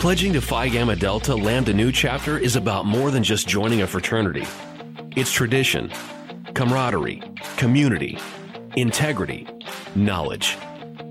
[0.00, 3.86] Pledging to Phi Gamma Delta Lambda Nu chapter is about more than just joining a
[3.86, 4.46] fraternity.
[5.14, 5.92] It's tradition,
[6.54, 7.20] camaraderie,
[7.58, 8.18] community,
[8.76, 9.46] integrity,
[9.94, 10.56] knowledge.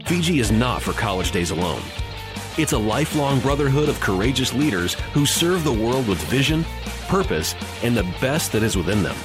[0.08, 1.84] Fiji is not for college days alone.
[2.58, 6.66] It's a lifelong brotherhood of courageous leaders who serve the world with vision,
[7.08, 7.54] purpose,
[7.84, 9.16] and the best that is within them.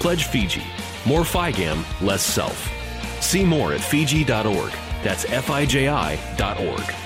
[0.00, 0.64] Pledge Fiji.
[1.06, 2.72] More FIGAM, less self.
[3.20, 4.72] See more at Fiji.org.
[5.04, 7.05] That's F-I-J-I.org.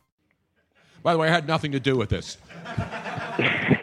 [1.03, 2.37] By the way, I had nothing to do with this.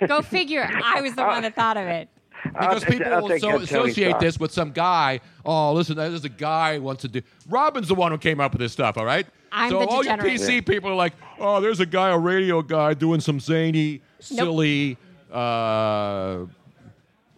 [0.06, 0.68] Go figure.
[0.84, 2.08] I was the one that thought of it.
[2.44, 5.20] Because take- people I'll will so associate this with some guy.
[5.44, 7.22] Oh, listen, there's a guy who wants to do.
[7.48, 8.96] Robin's the one who came up with this stuff.
[8.96, 9.26] All right.
[9.50, 10.40] I'm so the all you degenerate.
[10.40, 14.96] PC people are like, oh, there's a guy, a radio guy, doing some zany, silly.
[15.32, 16.44] Uh,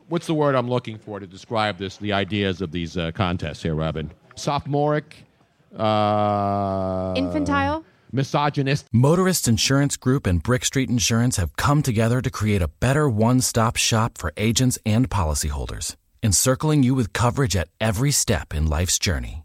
[0.09, 1.97] what's the word I'm looking for to describe this?
[1.97, 4.11] The ideas of these uh, contests here, Robin.
[4.35, 5.25] Sophomoric.
[5.77, 7.85] Uh, Infantile?
[8.13, 8.87] Misogynist.
[8.93, 13.41] Motorist Insurance Group and Brick Street Insurance have come together to create a better one
[13.41, 18.99] stop shop for agents and policyholders, encircling you with coverage at every step in life's
[18.99, 19.45] journey.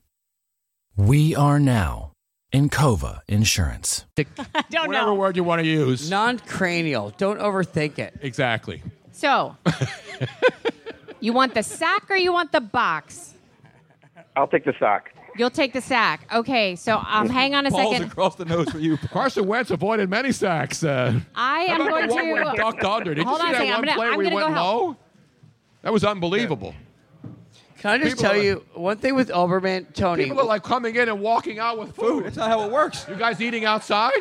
[0.98, 2.14] We are now
[2.54, 4.06] Encova Insurance.
[4.70, 6.10] don't Whatever word you want to use.
[6.10, 7.12] Non cranial.
[7.18, 8.14] Don't overthink it.
[8.22, 8.82] Exactly.
[9.12, 9.56] So,
[11.20, 13.34] you want the sack or you want the box?
[14.36, 15.10] I'll take the sock.
[15.38, 16.28] You'll take the sack.
[16.34, 18.12] Okay, so um, hang on a Balls second.
[18.12, 18.98] across the nose for you.
[19.12, 20.84] Carson Wentz avoided many sacks.
[20.84, 22.58] Uh, I how am about going the one where he to.
[22.58, 23.14] ducked under?
[23.14, 23.74] Did Hold you on see a that second.
[23.74, 24.82] I'm one gonna- play I'm where he gonna went go help.
[24.84, 24.98] low?
[25.82, 26.74] That was unbelievable.
[27.80, 30.24] Can I just People tell are- you one thing with Olbermann, Tony?
[30.24, 32.26] People are like coming in and walking out with food.
[32.26, 33.06] That's not how it works.
[33.10, 34.14] You guys eating outside?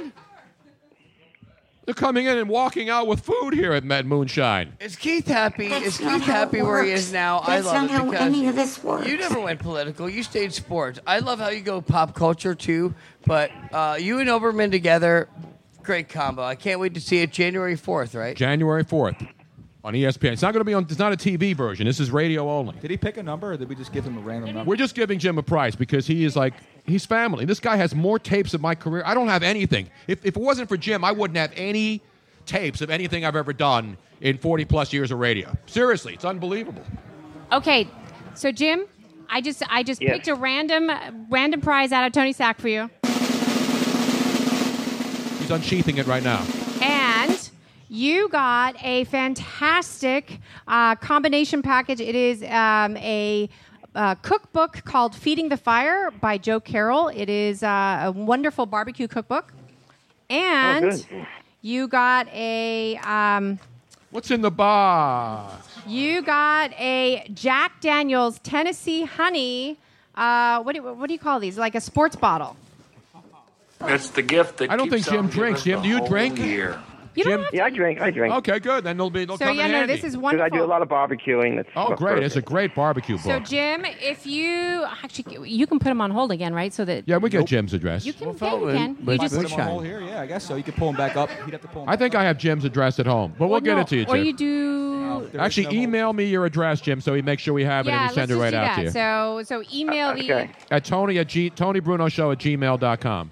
[1.84, 4.72] They're coming in and walking out with food here at Med Moonshine.
[4.80, 5.68] Is Keith happy?
[5.68, 7.40] That's is Keith happy where he is now?
[7.40, 9.06] That's I love not it how because any of this works.
[9.06, 10.08] You never went political.
[10.08, 10.98] You stayed sports.
[11.06, 12.94] I love how you go pop culture too.
[13.26, 15.28] But uh, you and Olbermann together,
[15.82, 16.42] great combo.
[16.42, 18.36] I can't wait to see it January fourth, right?
[18.36, 19.28] January 4th
[19.84, 20.32] on ESPN.
[20.32, 21.86] It's not going to be on, it's not a TV version.
[21.86, 22.74] This is radio only.
[22.80, 24.68] Did he pick a number, or did we just give him a random number?
[24.68, 26.54] We're just giving Jim a price because he is like,
[26.86, 27.44] he's family.
[27.44, 29.02] This guy has more tapes of my career.
[29.06, 29.88] I don't have anything.
[30.06, 32.00] If, if it wasn't for Jim, I wouldn't have any
[32.46, 35.56] tapes of anything I've ever done in 40 plus years of radio.
[35.66, 36.82] Seriously, it's unbelievable.
[37.52, 37.88] Okay,
[38.34, 38.84] so Jim,
[39.28, 40.12] I just I just Yes.
[40.12, 40.90] picked a random
[41.30, 42.90] random prize out of Tony Sack for you,
[45.38, 46.42] He's unsheathing it right now.
[46.80, 47.50] and
[47.90, 52.00] you got a fantastic uh, combination package.
[52.00, 53.48] It is um, a
[53.94, 57.08] uh, cookbook called "Feeding the Fire" by Joe Carroll.
[57.08, 59.52] It is uh, a wonderful barbecue cookbook,
[60.30, 61.26] and good.
[61.62, 62.96] you got a.
[62.98, 63.58] Um,
[64.10, 65.68] What's in the box?
[65.86, 69.76] You got a Jack Daniels Tennessee Honey.
[70.14, 71.58] Uh, what, do, what do you call these?
[71.58, 72.56] Like a sports bottle.
[73.80, 75.64] It's the gift that I don't think Jim drinks.
[75.64, 76.38] Jim, do you drink?
[76.38, 76.80] Year.
[77.14, 77.44] You Jim?
[77.52, 78.00] Yeah, I drink.
[78.00, 78.34] I drink.
[78.34, 78.84] Okay, good.
[78.84, 79.24] Then they'll be.
[79.24, 79.94] They'll So, come yeah, in no, handy.
[79.94, 81.56] this is Because I do a lot of barbecuing.
[81.56, 82.22] That's Oh, great!
[82.22, 83.38] It's a great barbecue So.
[83.40, 86.72] Jim, if you actually, you can put them on hold again, right?
[86.72, 88.04] So that yeah, we get Jim's address.
[88.04, 88.96] You can, yeah, you can.
[89.06, 90.56] You If I just, put him on hold here, yeah, I guess so.
[90.56, 91.30] You could pull him back up.
[91.44, 91.88] He'd have to pull him.
[91.88, 93.96] I think I have Jim's address at home, but we'll Well, get no, it to
[93.96, 95.28] you, Or you do.
[95.38, 98.14] Actually, email me your address, Jim, so we make sure we have it and we
[98.14, 98.76] send let's it just right do out that.
[98.76, 98.90] to you.
[98.90, 100.48] So, so email uh, the.
[100.70, 103.30] At Tony at G, Tony Bruno Show at gmail.com.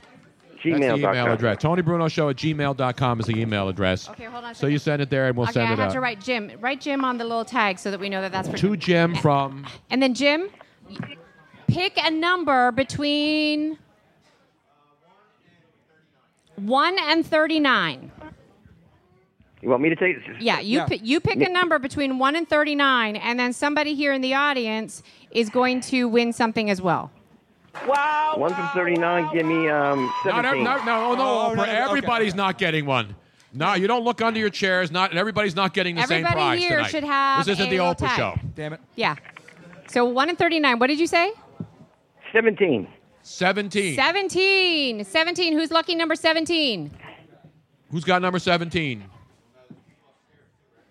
[0.64, 1.59] That's the email address.
[1.61, 4.09] Tony Bruno Show at gmail.com is the email address.
[4.11, 5.79] Okay, hold on a So you send it there and we'll okay, send I it
[5.79, 5.93] have out.
[5.94, 6.50] to write Jim.
[6.61, 9.14] Write Jim on the little tag so that we know that that's for To Jim
[9.17, 9.67] from.
[9.91, 10.49] And then Jim,
[11.67, 13.79] pick a number between
[16.56, 18.11] one and thirty-nine.
[19.62, 20.17] You want me to take?
[20.41, 24.12] Yeah, you pi- you pick a number between one and thirty-nine, and then somebody here
[24.12, 27.11] in the audience is going to win something as well.
[27.86, 28.34] Wow.
[28.36, 29.32] One from 39.
[29.34, 30.66] Give me um, Not 17.
[30.66, 33.16] ev- no, no, no, no, for everybody's not getting one.
[33.54, 34.90] No, you don't look under your chairs.
[34.90, 36.90] Not everybody's not getting the same Everybody prize here tonight.
[36.90, 38.16] should have this isn't a the little Oprah tag.
[38.16, 38.34] show.
[38.54, 38.80] Damn it.
[38.96, 39.16] Yeah.
[39.88, 40.78] So one and thirty-nine.
[40.78, 41.32] What did you say?
[42.32, 42.88] 17.
[43.22, 43.94] 17.
[43.94, 45.04] Seventeen.
[45.04, 45.52] Seventeen.
[45.52, 46.90] Who's lucky number seventeen?
[47.90, 49.04] Who's got number 17?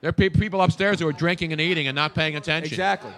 [0.02, 2.72] There are pe- people upstairs who are drinking and eating and not paying attention.
[2.74, 3.12] Exactly.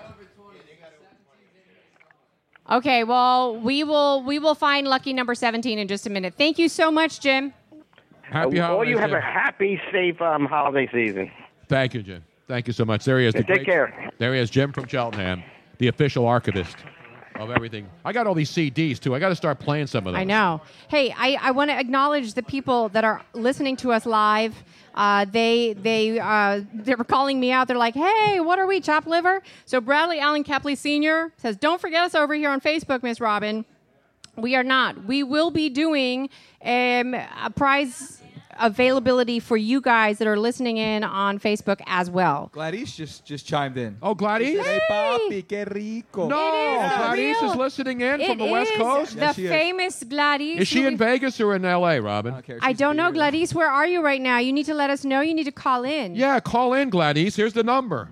[2.70, 3.04] Okay.
[3.04, 6.34] Well, we will we will find lucky number seventeen in just a minute.
[6.38, 7.54] Thank you so much, Jim.
[8.22, 8.92] Happy All holidays.
[8.92, 9.18] you have Jim.
[9.18, 11.30] a happy, safe um, holiday season.
[11.68, 12.24] Thank you, Jim.
[12.48, 13.06] Thank you so much.
[13.06, 13.34] There he is.
[13.34, 14.12] the Take great- care.
[14.18, 15.44] There he is, Jim from Cheltenham,
[15.78, 16.78] the official archivist
[17.36, 17.88] of everything.
[18.06, 19.16] I got all these CDs too.
[19.16, 20.22] I got to start playing some of them.
[20.22, 20.62] I know.
[20.88, 24.56] Hey, I, I want to acknowledge the people that are listening to us live.
[24.96, 27.68] Uh, they they uh, they were calling me out.
[27.68, 31.32] They're like, "Hey, what are we, chop liver?" So Bradley Allen Kepley Sr.
[31.38, 33.66] says, "Don't forget us over here on Facebook, Miss Robin."
[34.36, 35.06] We are not.
[35.06, 36.30] We will be doing
[36.64, 38.22] um, a prize
[38.60, 42.50] availability for you guys that are listening in on Facebook as well.
[42.54, 43.98] Gladise just just chimed in.
[44.02, 44.64] Oh, Gladise?
[44.66, 46.28] Hey, papi, qué rico.
[46.28, 46.38] No,
[46.98, 49.20] Gladise is listening in from It the West is Coast.
[49.20, 50.62] The famous Gladise.
[50.62, 52.42] Is she who in we- Vegas or in L.A., Robin?
[52.62, 53.54] I don't know, Gladise.
[53.54, 54.38] Where are you right now?
[54.40, 55.22] You need to let us know.
[55.22, 56.16] You need to call in.
[56.16, 57.36] Yeah, call in, Gladise.
[57.36, 58.10] Here's the number.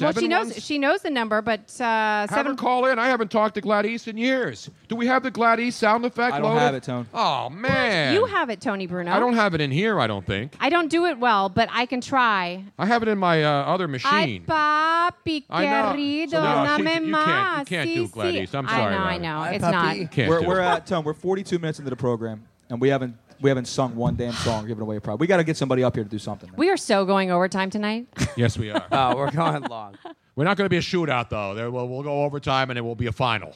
[0.00, 2.56] Well, she knows one- she knows the number, but uh, Have her seven.
[2.56, 2.98] call in.
[2.98, 4.70] I haven't talked to Gladise in years.
[4.88, 6.60] Do we have the Gladise sound effect I don't loaded?
[6.60, 7.06] have it, Tone.
[7.12, 9.12] Oh man, You have it, Tony Bruno.
[9.12, 10.00] I don't have it in here.
[10.00, 10.56] I don't think.
[10.60, 12.64] I don't do it well, but I can try.
[12.78, 14.44] I have it in my uh, other Ay, machine.
[14.46, 15.92] papi I know.
[15.94, 17.24] querido, So no, dame she- you más.
[17.24, 18.08] can't- you can't Sí, do.
[18.08, 18.54] Gladise.
[18.54, 19.42] I'm I know, I know.
[19.44, 19.96] It's not.
[20.28, 20.64] We're we're it.
[20.66, 21.04] at Tone.
[21.04, 24.66] We're 42 minutes into the program, and we haven't we haven't sung one damn song,
[24.66, 25.18] giving away a prize.
[25.18, 26.50] We got to get somebody up here to do something.
[26.56, 28.06] We are so going overtime tonight.
[28.36, 28.84] Yes, we are.
[28.90, 29.96] Oh, we're going long.
[30.36, 31.54] We're not going to be a shootout though.
[31.54, 33.54] There will, we'll go overtime and it will be a final.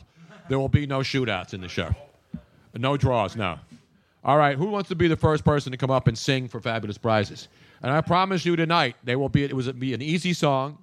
[0.49, 1.93] There will be no shootouts in the show.
[2.77, 3.35] No draws.
[3.35, 3.59] No.
[4.25, 4.57] All right.
[4.57, 7.49] Who wants to be the first person to come up and sing for fabulous prizes?
[7.83, 9.43] And I promise you tonight, they will be.
[9.43, 10.79] It was be an easy song.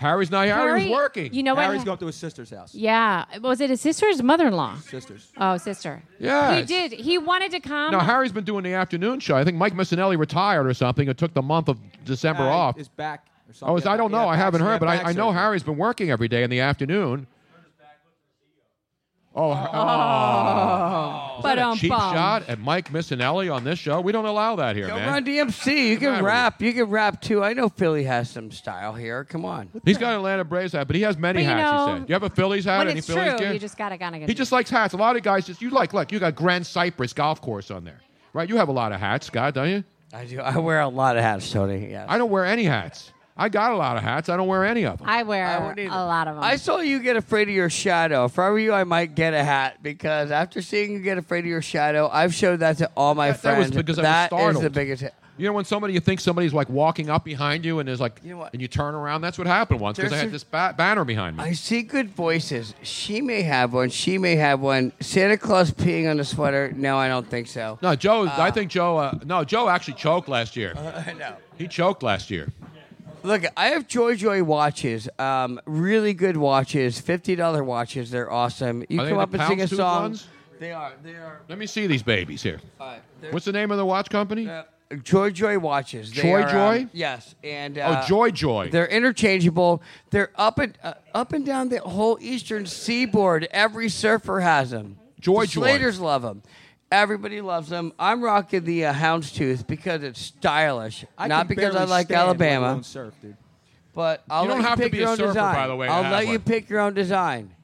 [0.00, 0.54] Harry's not here.
[0.54, 1.34] Harry, was Harry, working.
[1.34, 1.64] you know what?
[1.66, 2.74] Harry's going up to his sister's house.
[2.74, 4.76] Yeah, was it his sister or his mother-in-law?
[4.76, 5.30] Sisters.
[5.36, 6.02] Oh, sister.
[6.18, 6.92] Yeah, he did.
[6.92, 7.92] He wanted to come.
[7.92, 9.36] No, Harry's been doing the afternoon show.
[9.36, 12.78] I think Mike Missanelli retired or something and took the month of December Harry off.
[12.78, 13.74] Is back or something.
[13.74, 14.22] Oh, is, I don't know.
[14.22, 15.32] Yeah, I haven't heard, but I, I know.
[15.32, 17.26] Harry's been working every day in the afternoon.
[19.32, 19.54] Oh, oh.
[19.54, 21.34] oh.
[21.38, 21.78] Is that a Ba-dum-bum.
[21.78, 24.00] cheap shot at Mike Missanelli on this show?
[24.00, 25.08] We don't allow that here, Go man.
[25.08, 25.88] Run DMC.
[25.90, 26.24] You can matter?
[26.24, 26.60] rap.
[26.60, 27.42] You can rap too.
[27.42, 29.24] I know Philly has some style here.
[29.24, 29.68] Come on.
[29.84, 31.70] He's got an Atlanta Braves hat, but he has many But you hats.
[31.70, 32.08] know, he said.
[32.08, 32.78] You have a Phillies hat?
[32.78, 33.52] when Any it's Phillies true, gear?
[33.52, 34.28] you just gotta gotta get.
[34.28, 34.94] He just likes hats.
[34.94, 35.94] A lot of guys just you like.
[35.94, 38.00] Look, you got Grand Cypress Golf Course on there,
[38.32, 38.48] right?
[38.48, 39.84] You have a lot of hats, Scott, don't you?
[40.12, 40.40] I do.
[40.40, 41.88] I wear a lot of hats, Tony.
[41.92, 42.04] Yeah.
[42.08, 43.12] I don't wear any hats.
[43.40, 44.28] I got a lot of hats.
[44.28, 45.08] I don't wear any of them.
[45.08, 46.04] I wear I wouldn't a either.
[46.04, 46.44] lot of them.
[46.44, 48.26] I saw you get afraid of your shadow.
[48.26, 51.40] If I were you, I might get a hat because after seeing you get afraid
[51.40, 53.76] of your shadow, I've showed that to all my That- that was friends.
[53.76, 54.64] because I was That is startled.
[54.64, 55.02] the biggest.
[55.02, 55.14] hit.
[55.38, 58.20] You know when somebody you think somebody's like walking up behind you and there's like
[58.22, 58.52] You know what?
[58.52, 59.22] and you turn around.
[59.22, 61.44] That's what happened once because I There's had a- this ba- banner behind me.
[61.44, 62.74] I see good voices.
[62.82, 63.88] She may have one.
[63.88, 64.92] She may have one.
[65.00, 66.74] Santa Claus peeing on the sweater.
[66.76, 67.78] No, I don't think so.
[67.80, 68.26] no, Joe.
[68.36, 68.98] I think Joe.
[68.98, 70.74] Uh, no, Joe actually choked last year.
[71.06, 71.32] I know.
[71.56, 72.52] He choked last year.
[73.22, 75.08] Look, I have Joy Joy watches.
[75.18, 77.00] Um, really good watches.
[77.00, 78.10] Fifty dollar watches.
[78.10, 78.84] They're awesome.
[78.88, 80.02] You Are they come the up and sing a song.
[80.02, 80.26] ones?
[80.58, 80.92] They are.
[81.02, 81.40] They are.
[81.48, 82.60] Let me see these babies here.
[82.78, 84.48] All right, they're- What's the name of the watch company?
[84.48, 84.64] Uh,
[85.04, 86.12] Joy Joy watches.
[86.12, 86.78] They Joy are, Joy?
[86.82, 88.70] um, yes, and uh, oh, Joy Joy.
[88.72, 89.82] They're interchangeable.
[90.10, 93.46] They're up and uh, up and down the whole eastern seaboard.
[93.52, 94.98] Every surfer has them.
[95.20, 95.60] Joy the Joy.
[95.62, 96.42] Slaters love them.
[96.92, 97.92] Everybody loves them.
[97.98, 102.18] I'm rocking the uh, Houndstooth because it's stylish, I not can because I like stand,
[102.18, 102.66] let Alabama.
[102.66, 103.36] alone Surf, dude.
[103.94, 105.54] But I'll You let don't you have to pick be your a own surfer, design.
[105.54, 106.40] by the way, to I'll have let you one.
[106.42, 107.54] pick your own design.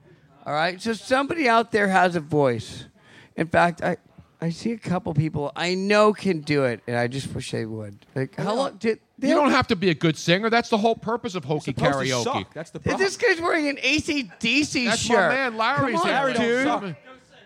[0.44, 0.80] All right.
[0.80, 2.84] So somebody out there has a voice.
[3.36, 3.96] In fact, I
[4.40, 7.64] I see a couple people I know can do it, and I just wish they
[7.66, 7.98] would.
[8.14, 10.50] Like, how long did you don't have to be a good singer.
[10.50, 12.22] That's the whole purpose of hokey Supposed to karaoke.
[12.24, 12.54] suck.
[12.54, 13.02] That's the problem.
[13.02, 15.16] This guy's wearing an ACDC That's shirt.
[15.16, 16.96] my man Larry's Come on, here, Larry don't dude.
[16.96, 16.96] suck.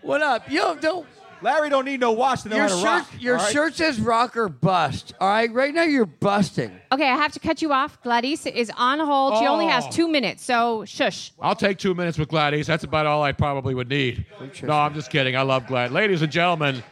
[0.02, 0.50] What up?
[0.50, 1.06] Yo, don't.
[1.42, 3.08] Larry don't need no watch to know Your how to shirt, rock.
[3.22, 3.52] your all right?
[3.52, 5.14] shirt says rock or bust.
[5.20, 6.70] All right, right now you're busting.
[6.92, 8.00] okay, I have to cut you off.
[8.02, 9.38] Gladise is on hold.
[9.38, 9.90] She only has Oh.
[9.90, 11.32] two minutes, so shush.
[11.40, 12.66] I'll take two minutes with Gladise.
[12.66, 14.26] That's about all I probably would need.
[14.62, 15.36] No, I'm just kidding.
[15.36, 15.92] I love Glad.
[15.92, 16.82] Ladies and gentlemen,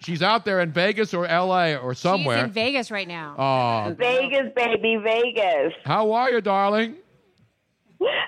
[0.00, 1.76] she's out there in Vegas or L.A.
[1.76, 2.38] or somewhere.
[2.38, 3.34] She's in Vegas right now.
[3.38, 5.72] Oh, Vegas, baby, Vegas.
[5.84, 6.96] how are you, darling?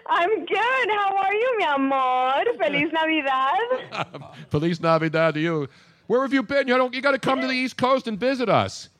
[0.06, 0.90] I'm good.
[0.90, 2.44] How are you, mi amor?
[2.58, 4.28] Feliz Navidad.
[4.50, 5.68] Feliz Navidad to you.
[6.06, 6.68] Where have you been?
[6.68, 6.94] You don't.
[6.94, 8.90] You got to come to the East Coast and visit us.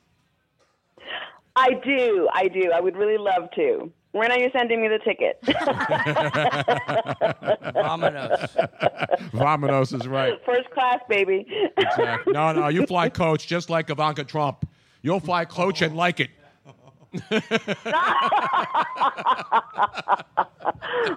[1.55, 2.27] I do.
[2.33, 2.71] I do.
[2.73, 3.91] I would really love to.
[4.11, 5.41] When are you sending me the ticket?
[7.75, 8.69] Vamonos.
[9.33, 10.39] Vamonos is right.
[10.45, 11.45] First class, baby.
[11.77, 12.31] Exactly.
[12.31, 14.69] No, no, you fly coach just like Ivanka Trump.
[15.01, 16.29] You'll fly coach and like it.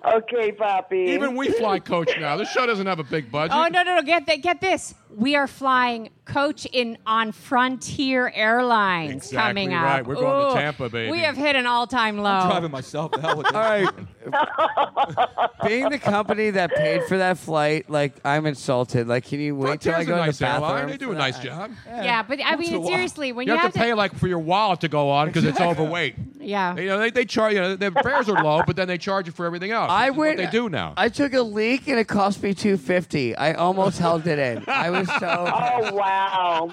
[0.05, 0.99] okay, Poppy.
[0.99, 2.37] Even we fly coach now.
[2.37, 3.57] This show doesn't have a big budget.
[3.57, 4.03] Oh no no no!
[4.03, 4.95] Get th- get this.
[5.19, 9.83] We are flying coach in on Frontier Airlines Exactly coming up.
[9.83, 10.07] right.
[10.07, 11.11] We're going to Tampa, baby.
[11.11, 12.31] We have hit an all-time low.
[12.31, 13.11] I'm driving myself.
[13.13, 13.55] The hell with this.
[13.55, 13.89] All right.
[15.67, 19.09] Being the company that paid for that flight, like I'm insulted.
[19.09, 20.71] Like, can you wait till I Frontier's go a to nice the bathroom?
[20.71, 20.89] airline.
[20.91, 21.71] They do a nice job.
[21.87, 24.15] Yeah, but I Once in a mean seriously, when you, you, have, to pay like
[24.15, 26.15] for your wallet to go on because it's overweight.
[26.41, 26.77] yeah.
[26.77, 27.55] You know, they, they charge.
[27.55, 29.91] You know, their fares are low, but then they charge you for everything else.
[29.91, 30.37] I This what went.
[30.39, 30.93] they do now.
[30.97, 33.35] I took a leak and it cost me two fifty.
[33.35, 34.63] I almost held it in.
[34.69, 35.53] I was so.
[35.55, 36.71] Oh wow!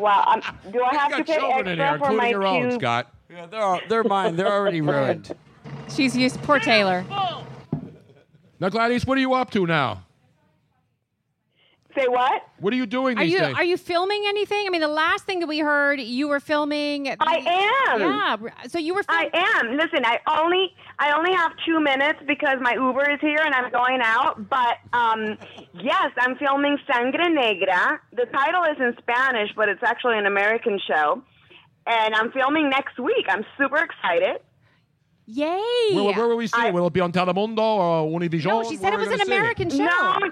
[0.00, 0.24] Wow.
[0.26, 0.42] Um,
[0.72, 2.46] do I have you to got pay children in here, extra for including my your
[2.46, 2.76] own, two?
[2.76, 3.12] Scott.
[3.30, 4.36] Yeah, they're all, they're mine.
[4.36, 5.34] They're already ruined.
[5.94, 7.04] She's used poor Taylor.
[8.60, 10.04] Now, Gladise, what are you up to now?
[11.98, 12.42] Say what?
[12.60, 13.54] What are you doing Are these you days?
[13.56, 14.66] are you filming anything?
[14.66, 17.08] I mean, the last thing that we heard, you were filming.
[17.18, 18.00] I am.
[18.00, 18.66] Yeah.
[18.68, 19.02] So you were.
[19.08, 19.76] I am.
[19.76, 23.70] Listen, I only I only have two minutes because my Uber is here and I'm
[23.72, 24.48] going out.
[24.48, 25.38] But um,
[25.74, 28.00] yes, I'm filming Sangre Negra.
[28.12, 31.22] The title is in Spanish, but it's actually an American show,
[31.86, 33.26] and I'm filming next week.
[33.28, 34.40] I'm super excited.
[35.30, 35.60] Yay!
[35.92, 36.72] Where, where will we see it?
[36.72, 38.46] Will it be on Telemundo or Univision?
[38.46, 39.84] No, she said it was an gonna see American show.
[39.84, 40.30] No,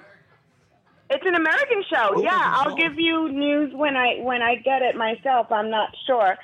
[1.11, 2.23] it's an American show.
[2.23, 5.51] yeah, I'll give you news when I when I get it myself.
[5.51, 6.37] I'm not sure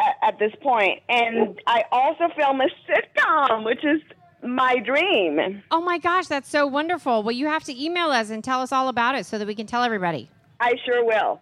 [0.00, 1.00] at, at this point.
[1.08, 4.00] And I also film a sitcom, which is
[4.42, 5.62] my dream.
[5.70, 7.22] Oh my gosh, that's so wonderful.
[7.22, 9.54] Well, you have to email us and tell us all about it so that we
[9.54, 10.30] can tell everybody.
[10.60, 11.40] I sure will.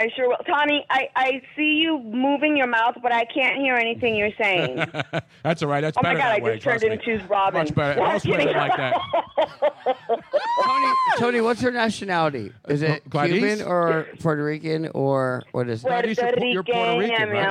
[0.00, 0.38] I sure will.
[0.46, 4.76] Tony, I, I see you moving your mouth, but I can't hear anything you're saying.
[5.42, 5.82] That's all right.
[5.82, 6.54] That's oh my God, that I way.
[6.54, 7.12] just turned trust me.
[7.14, 7.60] into Robin.
[7.60, 8.00] Much better.
[8.00, 8.56] No, I'm Most women kidding.
[8.56, 8.94] like that.
[10.64, 12.50] Tony, Tony, what's your nationality?
[12.66, 13.40] Uh, is it Gladise?
[13.58, 15.88] Cuban or Puerto Rican or what is it?
[15.88, 17.48] Gladise, you're Pu- you're Puerto Rican, right?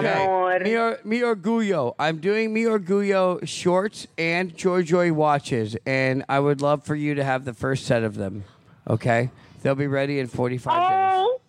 [0.60, 0.64] Okay.
[0.64, 1.94] Mi, or, mi orgullo.
[2.00, 7.14] I'm doing mi orgullo shorts and Joy Joy watches, and I would love for you
[7.14, 8.44] to have the first set of them.
[8.90, 9.30] Okay,
[9.62, 11.20] they'll be ready in 45 days.
[11.22, 11.42] Oh,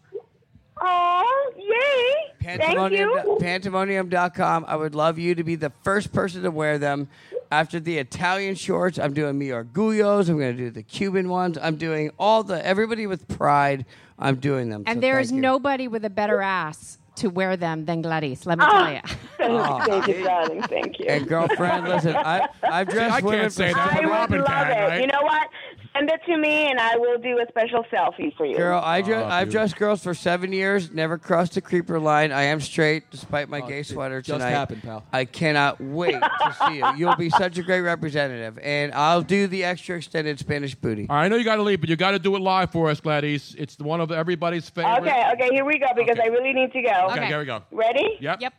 [0.80, 2.32] Oh, yay!
[2.42, 3.38] Thank Pandemonium, you.
[3.40, 4.64] pandemonium.com.
[4.66, 7.08] I would love you to be the first person to wear them.
[7.52, 10.28] After the Italian shorts, I'm doing mi orgullos.
[10.28, 11.58] I'm going to do the Cuban ones.
[11.60, 13.84] I'm doing all the everybody with pride.
[14.18, 14.84] I'm doing them.
[14.86, 15.40] And So there thank is you.
[15.40, 18.46] nobody with a better ass to wear them than Gladise.
[18.46, 18.70] Let me Oh.
[18.70, 19.00] tell you.
[19.40, 19.80] Oh.
[19.84, 20.62] Thank you, darling.
[20.62, 21.06] Thank you.
[21.08, 24.10] And girlfriend, listen, I, I've dressed I women can't say for that, but I would
[24.12, 24.86] Robin love can, it.
[24.88, 25.00] right?
[25.00, 25.48] You know what?
[25.92, 28.56] Send it to me, and I will do a special selfie for you.
[28.56, 32.30] Girl, I Oh, dress, I've dressed girls for seven years, never crossed the creeper line.
[32.30, 34.50] I am straight, despite my Oh, gay it sweater just tonight.
[34.52, 35.02] happened, pal.
[35.12, 36.86] I cannot wait to see you.
[36.96, 41.06] You'll be such a great representative, and I'll do the extra extended Spanish booty.
[41.10, 42.70] All right, I know you got to leave, but you got to do it live
[42.70, 43.56] for us, Gladise.
[43.58, 45.00] It's one of everybody's favorite.
[45.00, 47.08] Okay, okay, here we go because I really need to go.
[47.10, 47.62] Okay, here we go.
[47.72, 48.16] Ready?
[48.20, 48.40] Yep.
[48.42, 48.54] Yep.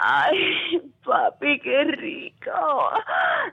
[0.00, 0.30] Ay,
[1.08, 2.90] papi, qué rico.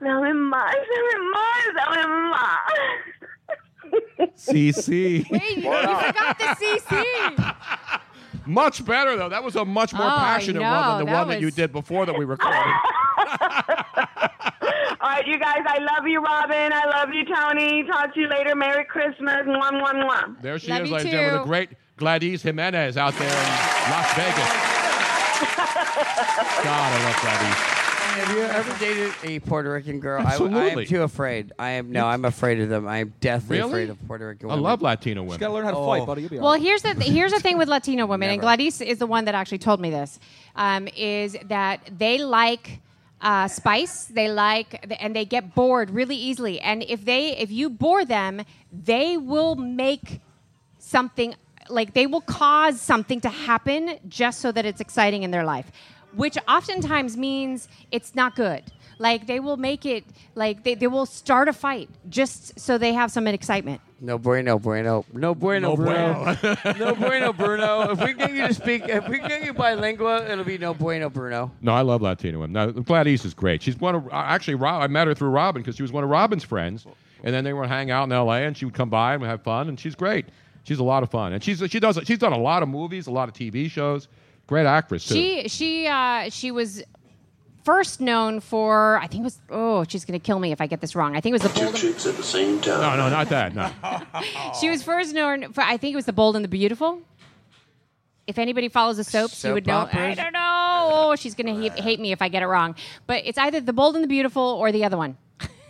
[0.02, 2.72] Dame más, dame más, dame más.
[4.36, 5.26] CC.
[5.30, 7.04] Wait, you, you forgot the CC.
[8.48, 9.30] Much better though.
[9.30, 10.70] That was a much more Oh, I passionate know.
[10.72, 12.60] one than the That one that you was- did before that we recorded.
[15.02, 16.74] All right, you guys, I love you, Robin.
[16.74, 17.84] I love you, Tony.
[17.84, 18.56] Talk to you later.
[18.56, 19.46] Merry Christmas.
[19.46, 20.42] Mwah, mwah, mwah.
[20.42, 21.48] There she Love is, you ladies and gentlemen, the too.
[21.48, 24.52] great Gladise Jimenez out there in Las Vegas.
[25.40, 27.82] God, I love Gladise.
[28.16, 30.22] Have you ever dated a Puerto Rican girl?
[30.22, 30.84] I, I Absolutely.
[30.84, 31.52] am too afraid.
[31.60, 32.88] I am no, I'm afraid of them.
[32.88, 33.70] I am deathly Really?
[33.70, 34.64] afraid of Puerto Rican I women.
[34.64, 35.40] love Latino You women.
[35.40, 35.86] got to learn how to Oh.
[35.86, 36.22] fight, buddy.
[36.22, 36.62] You'll be all Well, right.
[36.62, 39.36] here's the th- here's the thing with Latino women, and Gladise is the one that
[39.36, 40.20] actually told me this.
[40.56, 42.80] Um, is that they like
[43.22, 46.60] uh, spice, they like, and they get bored really easily.
[46.62, 50.22] And if they if you bore them, they will make
[50.80, 51.36] something
[51.70, 55.72] like they will cause something to happen just so that it's exciting in their life,
[56.14, 58.64] which oftentimes means it's not good.
[58.98, 60.06] Like they will make it
[60.36, 63.82] like they, they will start a fight just so they have some excitement.
[64.00, 66.38] No bueno, bueno, no bueno, No Bruno.
[66.78, 67.92] no bueno, Bruno.
[67.92, 70.58] If we can get you to speak, if we can get you bilingual, it'll be
[70.58, 71.52] no bueno, Bruno.
[71.62, 72.54] No, I love Latino women.
[72.54, 73.62] Now, Gladise is great.
[73.62, 74.56] She's one of uh, actually.
[74.56, 76.86] Rob, I met her through Robin because she was one of Robin's friends,
[77.24, 78.46] and then they would hang out in L.A.
[78.46, 79.68] and she would come by and we'd have fun.
[79.70, 80.26] And she's great.
[80.66, 83.06] She's a lot of fun, and she's she does she's done a lot of movies,
[83.06, 84.08] a lot of TV shows.
[84.48, 85.14] Great actress too.
[85.14, 86.84] She she uh, she was
[87.64, 90.82] first known for I think it was oh she's gonna kill me if I get
[90.82, 91.16] this wrong.
[91.16, 91.68] I think it was the Bold.
[91.68, 92.82] And, chicks at the same time.
[92.82, 93.54] no, no, not that.
[93.54, 93.70] No.
[94.60, 97.00] she was first known for I think it was the Bold and the Beautiful.
[98.26, 99.88] If anybody follows the soaps, you Soap would know.
[99.94, 100.90] I don't know.
[101.12, 102.74] oh, she's gonna hate, hate me if I get it wrong.
[103.06, 105.16] But it's either the Bold and the Beautiful or the other one.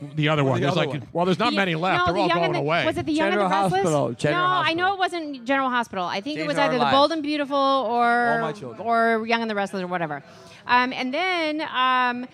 [0.01, 0.55] The other one.
[0.59, 1.07] the There's other like, one.
[1.13, 1.99] well, there's not The- many left.
[1.99, 2.85] no, They're the all going the, away.
[2.85, 3.81] Was it the Young General and the Restless?
[3.83, 6.05] Hospital, General no, I know it wasn't General Hospital.
[6.05, 8.51] I think Days it was of Our either the Bold and Beautiful or All My
[8.51, 8.81] Children.
[8.85, 10.21] or Young and the Restless or whatever.
[10.67, 12.27] Um, and then um,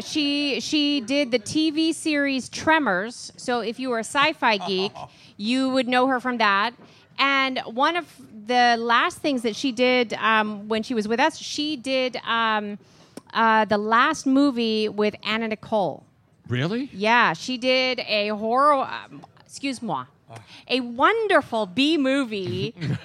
[0.00, 3.32] she she did the TV series Tremors.
[3.36, 4.92] So if you were a sci-fi geek,
[5.36, 6.72] you would know her from that.
[7.18, 8.06] And one of
[8.46, 12.76] the last things that she did um, when she was with us, she did um,
[13.32, 16.04] uh, the last movie with Anna Nicole.
[16.48, 16.90] Really?
[16.92, 18.74] Yeah, she did a horror.
[18.84, 20.04] Um, excuse moi.
[20.68, 22.74] A wonderful B movie.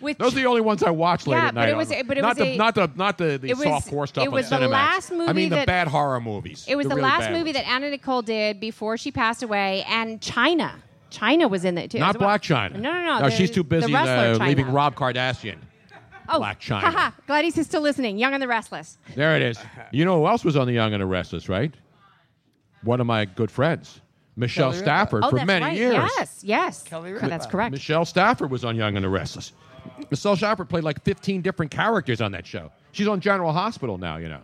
[0.00, 1.68] with Those are the only ones I watch late Yeah, at but night.
[1.70, 3.56] it was on- but it not was the a- not the not the, the it
[3.56, 4.70] was- soft core stuff it was the Cinemax.
[4.70, 6.64] last I movie mean the bad horror movies.
[6.68, 7.54] It was the the really last movie ones.
[7.56, 10.74] that Anna Nicole did before she passed away, and China.
[11.10, 11.98] China was in it too.
[11.98, 12.16] Not.
[12.18, 12.72] Blac Chyna.
[12.74, 13.18] No, no, no.
[13.20, 15.56] No, the- she's too busy uh, leaving Rob Kardashian.
[16.28, 16.80] Oh, Blac Chyna.
[16.80, 18.18] Haha, glad he's still listening.
[18.18, 18.98] Young and the Restless.
[19.14, 19.58] There it is.
[19.92, 21.72] You know who else was on the Young and the Restless, right?
[22.82, 24.00] One of my good friends,
[24.36, 25.76] Michelle Kelly Stafford, oh, for that's many right.
[25.76, 25.94] years.
[25.94, 26.82] Yes, yes.
[26.82, 27.72] Kelly Oh, that's correct.
[27.72, 29.52] Michelle Stafford was on Young and the Restless.
[30.10, 32.70] Michelle Stafford played like 15 different characters on that show.
[32.92, 34.40] She's on General Hospital now, you know.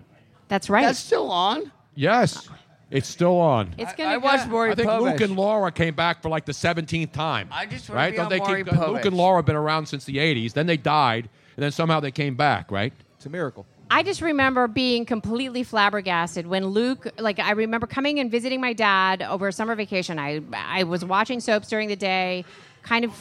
[0.48, 0.82] That's right.
[0.82, 1.70] That's still on.
[1.94, 2.48] Yes,
[2.90, 3.74] it's still on.
[3.78, 4.10] it's I, gonna.
[4.10, 5.12] I watched go- Maury I think Povich.
[5.12, 7.48] Luke and Laura came back for like the 17th time.
[7.50, 8.10] I just wanna right?
[8.10, 10.52] be Don't on they Maury keep, Luke and Laura have been around since the 80s.
[10.52, 12.92] Then they died, and then somehow they came back, right?
[13.16, 13.66] It's a miracle.
[13.90, 18.72] I just remember being completely flabbergasted when Luke, like, I remember coming and visiting my
[18.72, 20.18] dad over a summer vacation.
[20.18, 22.46] I, I was watching soaps during the day,
[22.82, 23.12] kind of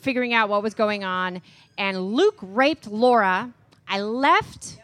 [0.00, 1.42] figuring out what was going on,
[1.76, 3.52] and Luke raped Laura.
[3.88, 4.78] I left.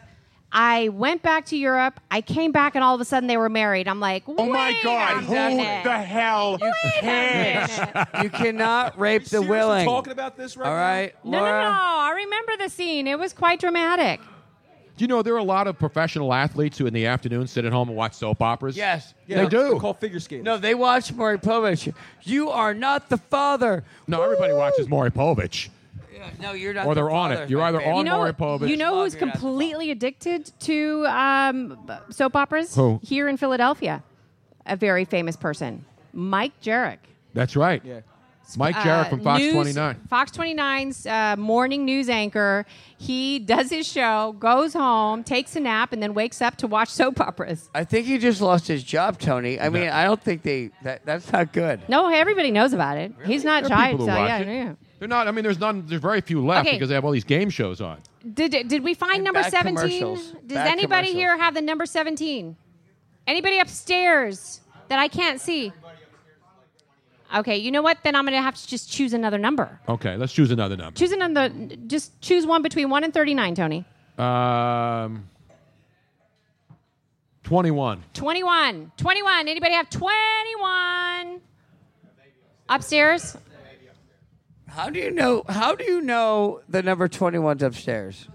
[0.51, 1.99] I went back to Europe.
[2.09, 3.87] I came back, and all of a sudden they were married.
[3.87, 6.57] I'm like, oh my God, who the hell
[6.99, 7.79] cares?
[8.23, 9.85] You cannot rape the Seriously willing.
[9.85, 11.69] talking about this right All right, No, no, no.
[11.69, 13.05] I remember the scene.
[13.05, 14.21] It was quite dramatic.
[14.97, 17.63] Do you know there are a lot of professional athletes who in the afternoon sit
[17.63, 18.75] at home and watch soap operas?
[18.75, 19.13] Yes.
[19.27, 19.69] Yeah, They do.
[19.69, 20.43] They're called figure skaters.
[20.43, 21.93] No, they watch Maury Povich.
[22.23, 23.85] You are not the father.
[24.07, 25.69] No, everybody watches Maury Povich.
[26.41, 26.85] No, you're not.
[26.85, 27.49] Or they're on it.
[27.49, 27.93] You're either favorite.
[27.93, 28.69] on you know, Maury Povich.
[28.69, 31.77] you know who's Love, you're not the completely addicted to um,
[32.09, 32.75] soap operas?
[32.75, 32.99] Who?
[33.03, 34.03] Here in Philadelphia.
[34.65, 35.85] A very famous person.
[36.13, 36.97] Mike Jerrick.
[37.33, 37.81] That's right.
[37.85, 38.01] Yeah.
[38.57, 39.95] Mike Jerrick Uh, from Fox news- 29.
[40.09, 42.65] Fox 29's uh, morning news anchor.
[42.97, 46.89] He does his show, goes home, takes a nap, and then wakes up to watch
[46.89, 47.69] soap operas.
[47.75, 49.59] I think he just lost his job, Tony.
[49.59, 50.71] I mean, I don't think they.
[50.81, 51.87] That, that's not good.
[51.87, 53.13] No, everybody knows about it.
[53.23, 53.91] He's not There are shy.
[53.91, 54.47] people So, yeah, it.
[54.47, 54.73] yeah.
[54.99, 55.27] They're not.
[55.27, 55.85] I mean, there's none.
[55.87, 56.75] There's very few left Okay.
[56.75, 57.99] because they have all these game shows on.
[58.33, 59.75] Did did we find And number bad 17?
[59.77, 60.31] commercials.
[60.45, 61.13] Does Bad anybody commercials.
[61.15, 62.55] here have the number 17?
[63.25, 64.59] Anybody upstairs
[64.89, 65.71] that I can't see?
[67.33, 67.99] Okay, you know what?
[68.03, 69.79] Then I'm going to have to just choose another number.
[69.87, 70.97] Okay, let's choose another number.
[70.97, 71.49] Choose another
[71.87, 73.85] just choose one between 1 and 39, Tony.
[74.17, 75.29] Um,
[77.43, 78.03] 21.
[78.13, 78.91] 21.
[78.97, 79.47] 21.
[79.47, 81.39] Anybody have 21?
[82.67, 83.37] Upstairs?
[84.69, 85.43] How do you know?
[85.47, 88.27] How do you know the number 21's upstairs?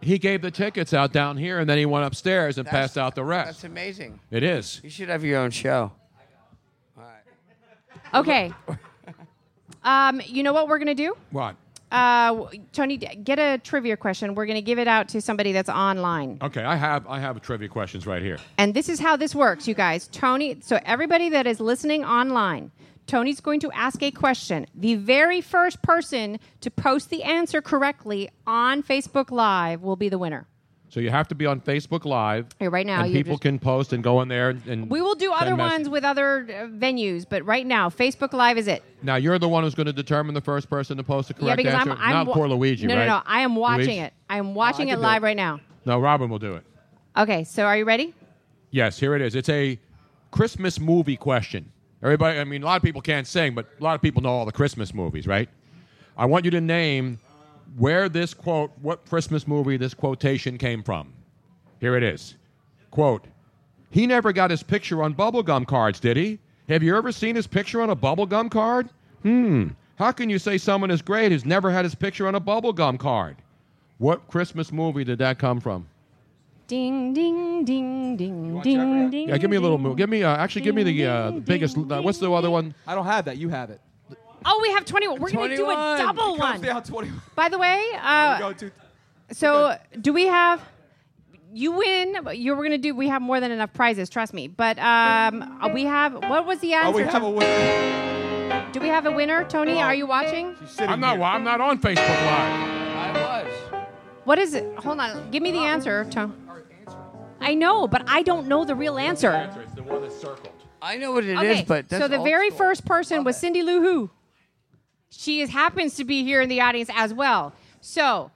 [0.00, 2.98] He gave the tickets out down here, and then he went upstairs and That's- passed
[2.98, 3.46] out the rest.
[3.46, 4.18] That's amazing.
[4.30, 4.80] It is.
[4.82, 5.92] You should have your own show.
[6.98, 8.14] All right.
[8.14, 8.52] Okay.
[9.84, 11.16] um, you know what we're going to do?
[11.30, 11.54] What?
[11.92, 14.34] Uh, Tony, get a trivia question.
[14.34, 16.38] We're going to give it out to somebody that's online.
[16.40, 18.38] Okay, I have I have trivia questions right here.
[18.56, 20.08] And this is how this works, you guys.
[20.08, 22.70] Tony, so everybody that is listening online,
[23.12, 24.64] Tony's going to ask a question.
[24.74, 30.16] The very first person to post the answer correctly on Facebook Live will be the
[30.16, 30.46] winner.
[30.88, 32.46] So you have to be on Facebook Live.
[32.58, 34.66] Here, right now, and people just- can post and go in there and.
[34.66, 35.78] and We will do other messages.
[35.80, 38.82] ones with other uh, venues, but right now, Facebook Live is it.
[39.02, 41.48] Now you're the one who's going to determine the first person to post the correct
[41.48, 41.92] yeah, because answer.
[41.92, 43.04] I'm, I'm Not wa- poor Luigi, No, right?
[43.06, 43.22] no, no.
[43.26, 44.00] I am watching Luigi?
[44.00, 44.14] it.
[44.30, 45.26] I am watching I it live it.
[45.26, 45.60] right now.
[45.84, 46.64] No, Robin will do it.
[47.18, 48.14] Okay, so are you ready?
[48.70, 49.34] Yes, here it is.
[49.34, 49.78] It's a
[50.30, 51.72] Christmas movie question.
[52.02, 54.30] Everybody, I mean, a lot of people can't sing, but a lot of people know
[54.30, 55.48] all the Christmas movies, right?
[56.16, 57.18] I want you to name
[57.76, 61.12] where this quote, what Christmas movie this quotation came from.
[61.80, 62.36] Here it is.
[62.90, 63.26] Quote,
[63.90, 66.38] he never got his picture on bubblegum cards, did he?
[66.68, 68.88] Have you ever seen his picture on a bubblegum card?
[69.22, 69.68] Hmm.
[69.96, 72.98] How can you say someone is great who's never had his picture on a bubblegum
[72.98, 73.36] card?
[73.98, 75.86] What Christmas movie did that come from?
[76.72, 79.28] Ding, ding, ding, ding, ding, ding.
[79.28, 79.98] Yeah, give me a little move.
[79.98, 81.76] Give me, uh, actually, give me the, uh, the biggest.
[81.76, 82.74] Uh, what's the other one?
[82.86, 83.36] I don't have that.
[83.36, 83.78] You have it.
[84.46, 85.20] Oh, we have 21.
[85.20, 85.98] We're going to do a 21.
[85.98, 86.60] double It comes one.
[86.62, 87.20] down 21.
[87.34, 88.70] By the way, uh, Go to-
[89.32, 90.62] so do we have?
[91.52, 92.16] You win.
[92.32, 92.94] You were going to do.
[92.94, 94.08] We have more than enough prizes.
[94.08, 94.48] Trust me.
[94.48, 96.14] But um, uh, we have.
[96.14, 96.96] What was the Oh, answer?
[96.96, 98.66] we have a winner.
[98.72, 99.82] do we have a winner, Tony?
[99.82, 100.56] Are you watching?
[100.78, 101.16] I'm not.
[101.16, 101.24] here.
[101.24, 102.26] I'm not on Facebook Live.
[102.96, 103.12] I
[103.44, 103.82] was.
[104.24, 104.74] What is it?
[104.78, 105.30] Hold on.
[105.30, 106.41] Give me the answer, Tom.
[107.42, 109.50] I know, but I don't know the real answer.
[109.62, 110.52] It's the one that's circled.
[110.80, 112.58] I know what it is, okay, but that's so the old very school.
[112.58, 114.10] first person was Cindy Lou Who.
[115.10, 117.52] She is, happens to be here in the audience as well.
[117.80, 118.30] So,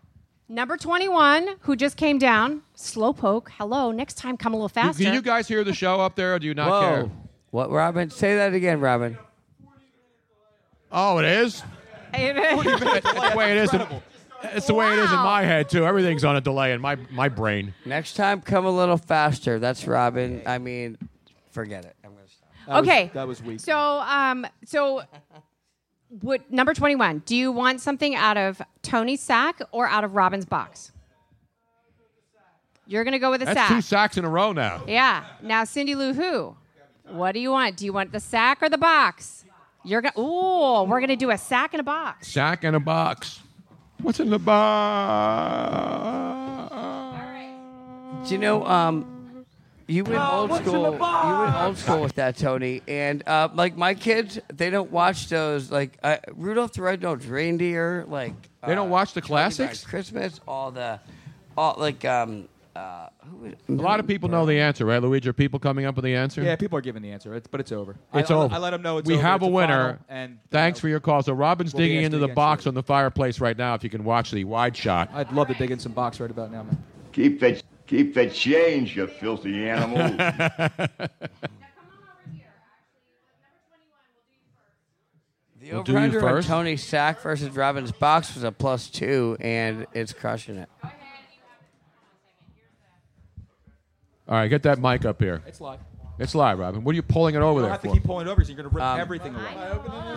[0.49, 3.49] number 21, who just came down, Slowpoke.
[3.59, 3.91] Hello.
[3.91, 5.03] Next time, come a little faster.
[5.03, 6.81] Do you guys hear the show up there, or do you not Whoa.
[6.81, 7.11] care?
[7.51, 8.11] What, Robin?
[8.11, 9.17] Say that again, Robin.
[10.93, 11.63] Oh, it is.
[12.13, 13.71] That's the way it is.
[14.51, 15.25] In- It's the way it is in Wow.
[15.25, 15.85] my head too.
[15.87, 17.75] Everything's on a delay in my my brain.
[17.85, 19.59] Next time, come a little faster.
[19.59, 20.43] That's Robin.
[20.47, 20.97] I mean,
[21.51, 21.97] forget it.
[22.05, 22.49] I'm gonna stop.
[22.67, 23.11] That was- okay.
[23.15, 23.61] that was weak.
[23.61, 25.03] So, um, so
[26.21, 30.45] what, number 21, do you want something out of Tony's sack or out of Robin's
[30.47, 30.93] box?
[32.87, 33.69] You're going to go with the That's sack.
[33.69, 34.83] two sacks in a row now.
[34.87, 35.25] Yeah.
[35.43, 36.57] Now, Cindy Lou Who,
[37.09, 37.77] what do you want?
[37.77, 39.45] Do you want the sack or the box?
[39.85, 42.29] You're going to, ooh, we're going to do a sack and a box.
[42.29, 43.41] Sack and a box.
[44.03, 45.97] What's in the box?
[48.29, 48.65] Do you know?
[48.67, 49.45] Um,
[49.89, 50.93] you went old what's in school.
[50.93, 52.83] You went old school with that, Tony.
[52.89, 55.71] And uh, like my kids, they don't watch those.
[55.71, 58.05] Like uh, Rudolph the Red-Nosed Reindeer.
[58.09, 58.35] Like
[58.67, 59.85] They don't uh, watch the Charlie Brown classics?
[59.85, 60.41] Christmas.
[60.47, 61.01] All the,
[61.57, 62.49] all like um.
[62.77, 65.29] Uh, who would, A lot of people know the answer, right, Luigi?
[65.29, 66.43] Are people coming up with the answer?
[66.43, 67.97] Yeah, people are giving the answer, it's, but it's over.
[68.13, 68.55] It's I, I- over.
[68.55, 69.15] I let them know it's over.
[69.15, 69.27] we over.
[69.29, 69.85] have It's a winner.
[69.85, 71.23] final, and Thanks for your call.
[71.23, 73.75] So Robin's We'll digging into the against box on the fireplace right now.
[73.75, 75.11] If you can watch the wide shot.
[75.15, 76.83] I'd love to dig in some box right about now, man.
[77.13, 80.15] Keep the keep the change, you filthy animal.
[85.59, 86.43] The We'll do over-under on.
[86.43, 90.69] Tony Sack versus Robin's box was a plus two, and it's crushing it.
[94.29, 95.43] All right, get that mic up here.
[95.47, 95.79] It's live.
[96.19, 96.83] It's live, Robin.
[96.83, 97.95] What are you pulling it over You don't there have to for?
[97.95, 99.53] keep pulling it over, so you're going to rip Um, everything away.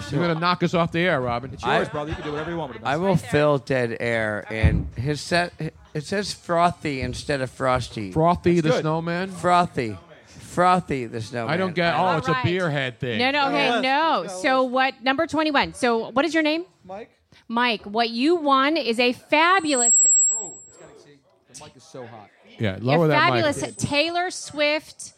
[0.10, 1.52] You're going to knock us off the air, Robin.
[1.54, 2.10] It's yours, I- brother.
[2.12, 2.88] You can do whatever you want with it.
[2.88, 5.52] I will fill dead air, and his set.
[5.93, 8.12] It says frothy instead of frosty.
[8.13, 8.82] Frothy That's the good.
[8.82, 9.30] snowman?
[9.32, 11.54] Frothy, frothy the snowman.
[11.54, 11.93] I don't get.
[11.98, 12.45] Oh, it's a right.
[12.45, 13.19] beer head thing.
[13.19, 14.28] No, no, okay, no.
[14.28, 15.04] So what?
[15.04, 15.74] Number twenty-one.
[15.74, 16.63] So what is your name?
[16.86, 17.10] Mike.
[17.50, 17.84] Mike.
[17.84, 21.17] What you won is a fabulous, Whoa, it's got to see.
[21.54, 22.30] The mic is so hot.
[22.60, 23.78] Yeah, lower a that fabulous mic.
[23.78, 25.13] Taylor Swift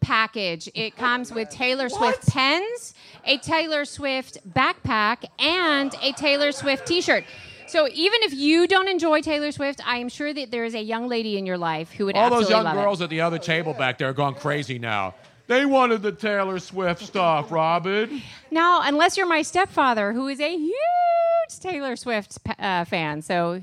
[0.00, 0.68] package.
[0.74, 7.24] It comes with Taylor Swift pens, a Taylor Swift backpack, and a Taylor Swift T-shirt.
[7.66, 10.82] So even if you don't enjoy Taylor Swift, I am sure that there is a
[10.82, 12.34] young lady in your life who would ever love it.
[12.34, 13.04] All those absolutely young love girls it.
[13.04, 15.14] at the other table back there are going crazy now.
[15.46, 18.22] They wanted the Taylor Swift stuff, Robin.
[18.50, 23.60] Now, unless you're my stepfather, who is a huge Taylor Swift uh, fan, so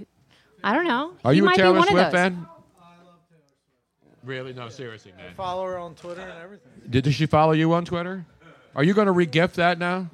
[0.64, 1.14] I don't know.
[1.24, 2.20] Are He you a might be Taylor one of Swift those.
[2.20, 2.46] fan?
[4.24, 4.54] Really?
[4.54, 5.34] No, seriously, man.
[5.36, 6.72] Follow her on Twitter and everything.
[6.90, 8.26] Did, did she follow you on Twitter?
[8.76, 10.10] Are you going to regift that now?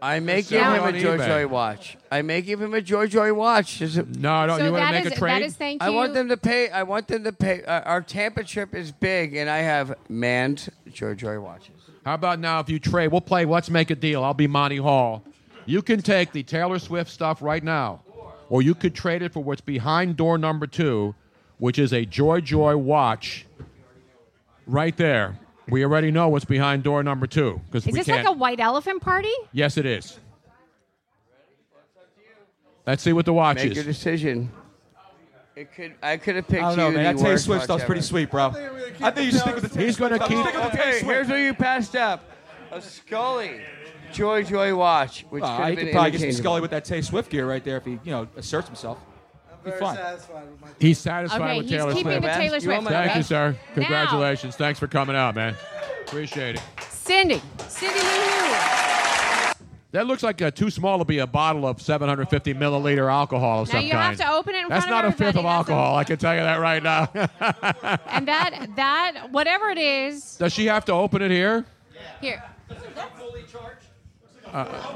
[0.00, 1.26] I may Sell give it him a on Joy eBay.
[1.26, 1.96] Joy watch.
[2.10, 3.82] I may give him a Joy Joy watch.
[3.82, 4.56] Is it- No, no.
[4.56, 5.30] So you want to that make is- a trade?
[5.32, 5.88] that is thank you.
[5.88, 6.68] I want them to pay.
[6.70, 7.64] I want them to pay.
[7.64, 11.74] Uh, our Tampa trip is big, and I have manned Joy Joy watches.
[12.04, 13.08] How about now if you trade?
[13.08, 14.22] We'll play Let's Make a Deal.
[14.22, 15.24] I'll be Monty Hall.
[15.66, 18.02] You can take the Taylor Swift stuff right now,
[18.48, 21.16] or you could trade it for what's behind door number two,
[21.58, 23.46] which is a Joy Joy watch
[24.66, 25.38] right there.
[25.68, 28.24] We already know what's behind door number two because Is we this can't.
[28.24, 29.32] like a white elephant party?
[29.52, 30.18] yes, it is.
[32.86, 33.76] Let's see what the watch Make is.
[33.76, 34.50] your decision.
[35.54, 35.94] It could.
[36.02, 36.94] I could have picked I don't know, you.
[36.96, 37.16] man.
[37.16, 38.46] the That Taylor Swift stuff's pretty sweet, bro.
[39.00, 40.84] I think you should stick with the Taylor He's gonna keep- Stick with the Taylor
[40.84, 41.04] Hey, Swift.
[41.04, 42.24] here's what you passed up:
[42.70, 43.60] a Scully
[44.12, 46.42] Joy Joy watch, which Well, could have he been could probably get some interchangeable.
[46.50, 48.98] Scully with that Taylor Swift gear right there if he, you know, asserts himself.
[49.64, 49.96] Be Very fine.
[49.96, 50.68] satisfied with my.
[50.78, 52.22] He's satisfied Okay, with he's Taylor keeping Swift.
[52.22, 52.82] the Taylor Swift.
[52.84, 53.56] my Thank you, sir.
[53.74, 54.56] Congratulations.
[54.56, 55.54] Thanks for coming out, man.
[56.06, 56.62] Appreciate it.
[56.90, 57.40] Cindy.
[57.68, 58.04] Cindy Lou
[59.92, 63.68] That looks like uh, too small to be a bottle of 750 milliliter alcohol of
[63.68, 64.18] Now some you kind.
[64.18, 65.56] have to open it in That's front not of a fifth of everybody.
[65.56, 65.96] That's a- alcohol.
[65.96, 67.08] I can tell you that right now.
[68.06, 71.64] And that that whatever it is, Does she have to open it here?
[72.20, 72.42] here.
[72.68, 73.86] Does it fully charged?
[74.46, 74.94] Uh,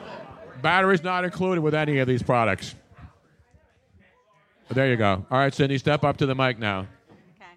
[0.61, 2.75] batteries not included with any of these products.
[4.73, 5.25] There you go.
[5.31, 6.81] All right, Cindy, step up to the mic now.
[7.11, 7.51] Okay.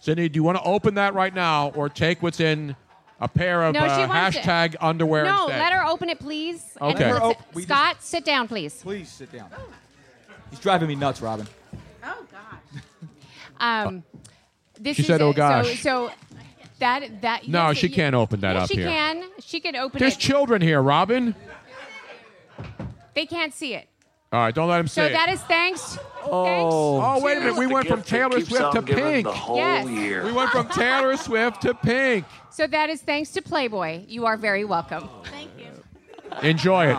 [0.00, 2.76] Cindy, do you want to open that right now or take what's in
[3.20, 5.58] a pair of No, she uh, wants to- hashtag underwear No, instead?
[5.60, 6.76] let her open it, please.
[6.80, 7.12] And Okay.
[7.12, 8.80] let's- Oh, we just- Scott, sit down, please.
[8.82, 9.48] Please sit down.
[10.50, 11.46] He's driving me nuts, Robin.
[12.04, 12.82] Oh God.
[13.60, 14.02] Um,
[14.80, 15.24] this She is said, it.
[15.24, 16.12] "Oh, gosh." So, so
[16.80, 17.46] that that.
[17.46, 18.88] No, yes, she y- can't open that yes, up she here.
[18.88, 19.24] can.
[19.38, 20.18] She can open There's it.
[20.18, 21.36] children here, Robin.
[23.14, 23.88] they can't see it.
[24.32, 25.32] All right, don't let them So see that it.
[25.32, 25.98] is thanks.
[26.24, 27.00] Oh.
[27.02, 27.56] oh, wait a minute.
[27.58, 29.26] We went from Taylor Swift to Pink.
[29.26, 29.88] The whole Yes.
[29.88, 30.24] year.
[30.24, 32.24] We went from Taylor Swift to Pink.
[32.50, 34.04] So that is thanks to Playboy.
[34.08, 35.08] You are very welcome.
[35.24, 35.66] Thank you.
[36.48, 36.96] Enjoy it.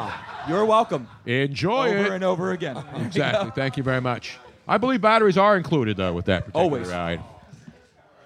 [0.47, 1.07] You're welcome.
[1.25, 2.05] Enjoy over it.
[2.05, 2.77] Over and over again.
[2.97, 3.51] Exactly.
[3.55, 4.37] Thank you very much.
[4.67, 6.89] I believe batteries are included though with that particular Always.
[6.89, 7.21] ride.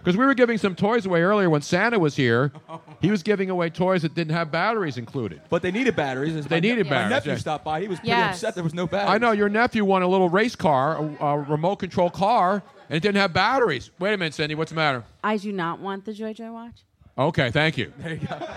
[0.08, 2.54] Because we were giving some toys away earlier when Santa was here.
[3.02, 5.41] He was giving away toys that didn't have batteries included.
[5.50, 6.34] But they needed batteries.
[6.34, 7.38] As They my, needed my batteries, nephew yeah.
[7.39, 7.82] stopped by.
[7.82, 8.36] He was pretty Yes.
[8.38, 9.15] upset there was no batteries.
[9.15, 12.96] I know your nephew won a little race car, a, a remote control car, and
[12.96, 13.91] it didn't have batteries.
[14.00, 14.56] Wait a minute, Cindy.
[14.56, 15.04] What's the matter?
[15.26, 16.86] I do not want the Joy Joy watch.
[17.17, 17.91] Okay, thank you.
[17.98, 18.38] There you go.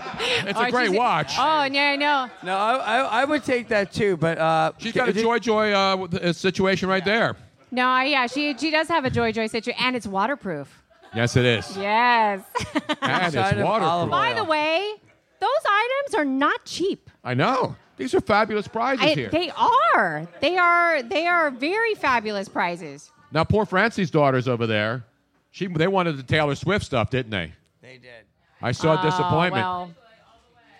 [0.47, 1.33] It's Oh, a great watch.
[1.37, 2.29] Oh, yeah, I know.
[2.43, 5.73] No, I, I, I would take that too, but uh, She's got a Joy Joy
[5.73, 7.35] uh, with- uh, situation right there.
[7.71, 10.80] No, I- yeah, she she does have a Joy Joy situation, and it's waterproof.
[11.13, 11.75] Yes, it is.
[11.77, 12.41] Yes.
[13.01, 13.89] And Side it's of waterproof.
[13.91, 14.93] olive By the way,
[15.39, 17.09] those items are not cheap.
[17.23, 17.75] I know.
[17.97, 19.29] These are fabulous prizes I- here.
[19.29, 20.27] they are.
[20.39, 21.01] They are.
[21.03, 23.11] They are very fabulous prizes.
[23.31, 25.03] Now, poor Francie's daughter's over there.
[25.51, 27.53] She, they wanted the Taylor Swift stuff, didn't they?
[27.81, 28.25] They did.
[28.61, 29.65] I saw Oh, disappointment.
[29.65, 29.91] well,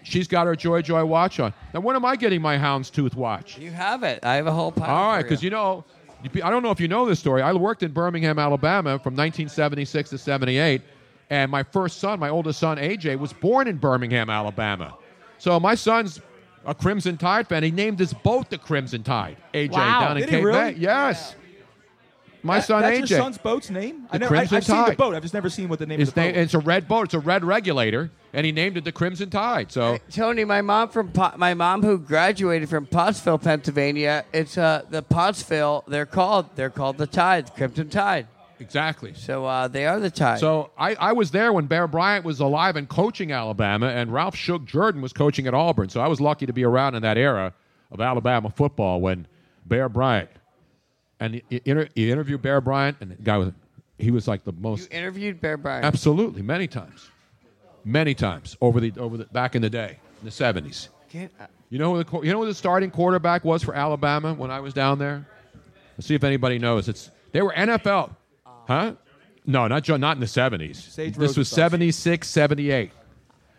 [0.04, 1.54] She's got her Joy Joy watch on.
[1.74, 3.58] Now, when am I getting my Houndstooth watch?
[3.60, 4.26] You have it.
[4.26, 4.90] I have a whole pile.
[4.96, 6.01] All right, because you know, you pe-
[6.44, 7.42] I don't know if you know this story.
[7.42, 10.82] I worked in Birmingham, Alabama from 1976 to 78,
[11.30, 14.96] and my first son, my oldest son, AJ, was born in Birmingham, Alabama.
[15.38, 16.22] So my son's
[16.66, 17.64] a Crimson Tide fan.
[17.64, 19.38] He named his boat the Crimson Tide.
[19.54, 20.00] AJ Wow.
[20.02, 20.74] down in Did Cape really?
[20.74, 20.78] May.
[20.80, 21.36] Yes.
[22.44, 23.10] My That- son that's AJ.
[23.10, 24.08] your son's boat's name?
[24.10, 25.16] I The never, I, Crimson I've seen the boat.
[25.16, 26.26] I've just never seen what the name His of the boat.
[26.34, 27.04] name, it's a red boat.
[27.06, 29.72] It's a red regulator, and he named it the Crimson Tide.
[29.72, 34.26] So Tony, my mom from Po- my mom who graduated from Pottsville, Pennsylvania.
[34.34, 35.84] It's uh the Pottsville.
[35.88, 38.28] They're called they're called the Tide, Crimson Tide.
[38.60, 39.14] exactly.
[39.16, 40.40] So uh, they are the Tide.
[40.40, 44.36] So I, I was there when Bear Bryant was alive and coaching Alabama, and Ralph
[44.36, 45.90] Shug Jordan was coaching at Auburn.
[45.90, 47.54] So I was lucky to be around in that era
[47.92, 49.28] of Alabama football when
[49.66, 50.30] Bear Bryant
[51.22, 53.52] and you, inter, he interviewed Bear Bryant, and the guy was
[53.98, 54.92] he was like the most.
[54.92, 55.86] you interviewed Bear Bryant.
[55.86, 57.10] absolutely many times,
[57.86, 60.90] many times over the over the back in the day in the seventies.
[61.14, 61.30] You
[61.80, 64.74] know who the you know who the starting quarterback was for Alabama when I was
[64.74, 65.26] down there?
[65.98, 66.90] Let's see if anybody knows.
[66.90, 68.16] It's they were NFL,
[68.68, 68.94] huh?
[69.46, 70.96] No, not Joe, not in the seventies.
[70.96, 71.46] This was Rosenthal.
[71.46, 72.92] 76, 78.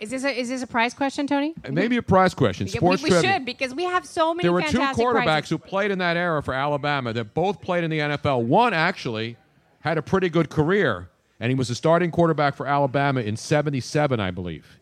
[0.03, 1.55] Is this a, is this a prize question, Tony?
[1.71, 2.67] Maybe a prize question.
[2.67, 4.43] Yeah, we, Sports we should because we have so many.
[4.45, 5.51] There were two quarterbacks prizes.
[5.51, 8.43] who played in that era for Alabama that both played in the NFL.
[8.43, 9.37] One actually
[9.81, 14.19] had a pretty good career, and he was the starting quarterback for Alabama in 77,
[14.19, 14.81] I believe.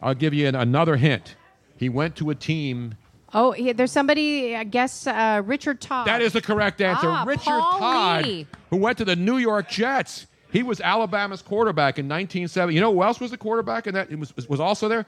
[0.00, 1.34] I'll give you an, another hint.
[1.76, 2.94] He went to a team.
[3.32, 4.54] Oh, yeah, there's somebody.
[4.54, 6.06] I guess uh, Richard Todd.
[6.06, 7.08] That is the correct answer.
[7.08, 8.46] Ah, Richard Paul Todd, Lee.
[8.70, 10.28] who went to the New York Jets.
[10.54, 12.76] He was Alabama's quarterback in 1970.
[12.76, 14.12] You know who else was the quarterback in that?
[14.12, 15.04] It was, was also there?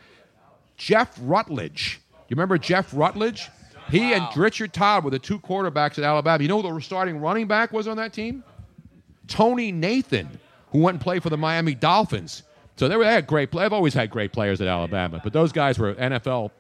[0.77, 2.01] Jeff Rutledge.
[2.29, 3.49] You remember Jeff Rutledge?
[3.89, 6.43] He and Richard Todd were the two quarterbacks at Alabama.
[6.43, 8.43] You know who the starting running back was on that team?
[9.29, 10.29] Tony Nathan,
[10.73, 12.43] who went and played for the Miami Dolphins.
[12.75, 13.53] So they, were, they had great.
[13.53, 13.65] Play.
[13.65, 16.51] I've always had great players at Alabama, but those guys were NFL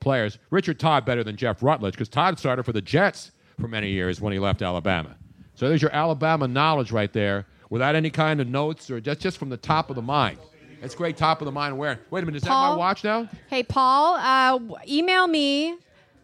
[0.00, 0.36] players.
[0.50, 4.20] Richard Todd better than Jeff Rutledge because Todd started for the Jets for many years
[4.20, 5.16] when he left Alabama.
[5.54, 9.38] So there's your Alabama knowledge right there, without any kind of notes or just just
[9.38, 10.38] from the top of the mind.
[10.80, 12.04] That's great, top of the mind awareness.
[12.10, 13.28] Wait a minute, is that my watch now?
[13.48, 15.76] Hey, Paul, uh, email me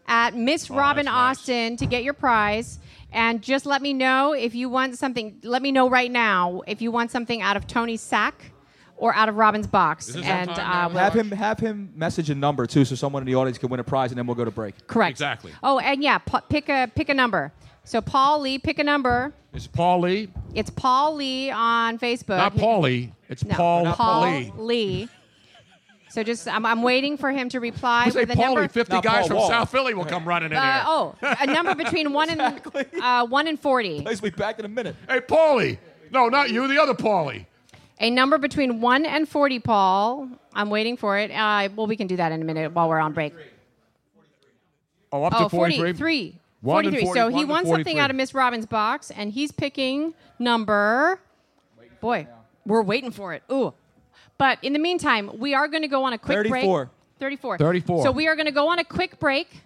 [0.07, 2.79] at Miss Oh, Robin Austin to get your prize.
[3.13, 5.39] And just let me know if you want something.
[5.43, 8.51] Let me know right now if you want something out of Tony's sack
[8.95, 10.15] or out of Robin's box.
[10.15, 13.35] And uh, we'll- have him have him message a number too, so someone in the
[13.35, 14.87] audience can win a prize, and then we'll go to break.
[14.87, 15.11] correct.
[15.11, 15.51] Exactly.
[15.63, 17.51] Oh, and yeah, p- pick a pick a number.
[17.83, 19.33] So Paul Lee, pick a number.
[19.53, 20.29] It's Paul Lee.
[20.53, 22.37] It's Paul Lee on Facebook.
[22.37, 23.11] Not Paulie.
[23.27, 24.53] It's No, Paul Paul Lee.
[24.57, 25.09] Lee.
[26.09, 28.67] So just I'm, I'm waiting for him to reply You say with a number.
[28.67, 30.83] Paulie, 50 guys from South Philly will come running in Uh, here.
[30.85, 32.61] oh, a number between one and
[33.01, 34.01] uh, one and forty.
[34.01, 34.95] Please be back in a minute.
[35.07, 35.77] Hey, Paulie.
[36.11, 37.45] No, not you, the other Paulie.
[37.99, 40.27] A number between one and forty, Paul.
[40.53, 41.31] I'm waiting for it.
[41.31, 43.33] Uh, well, we can do that in a minute while we're on break.
[45.13, 45.77] Oh, up oh, to 43?
[45.93, 46.39] 43.
[46.61, 47.05] One 43.
[47.05, 51.19] 40 so he and wants something out of Miss Robin's box, and he's picking number.
[51.99, 52.27] Boy,
[52.65, 53.43] we're waiting for it.
[53.51, 53.73] Ooh.
[54.37, 56.85] But in the meantime, we are going to go on a quick 34.
[56.85, 56.89] break.
[57.19, 57.57] 34.
[57.57, 58.03] 34.
[58.03, 59.61] So we are going to go on a quick break.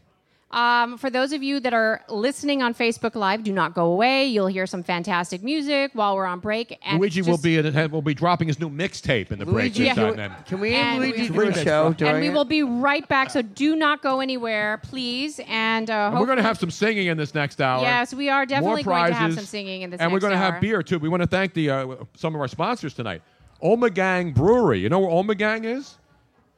[0.52, 4.28] Um, for those of you that are listening on Facebook Live, do not go away.
[4.28, 6.78] You'll hear some fantastic music while we're on break.
[6.86, 9.84] And Luigi will be in, will be dropping his new mixtape in the break Luigi,
[9.86, 10.12] this can time.
[10.12, 10.32] we- Then.
[10.46, 12.34] Can we And Luigi we- do a show and we it?
[12.34, 13.32] will be right back.
[13.32, 15.42] So do not go anywhere, please.
[15.48, 17.82] And, uh, And we're going to have some singing in this next hour.
[17.82, 20.32] Yes, we are definitely More going to have some singing in this And we're going
[20.32, 21.00] to have beer, too.
[21.00, 23.24] We want to thank the uh, some of our sponsors tonight.
[23.64, 24.80] Ommegang Brewery.
[24.80, 25.98] You know where Ommegang is?